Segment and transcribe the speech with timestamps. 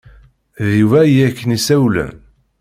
[0.67, 2.15] D Yuba i ak-n-isawalen.